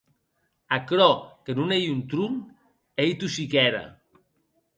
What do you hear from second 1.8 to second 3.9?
un tron, ei tosssiquèra.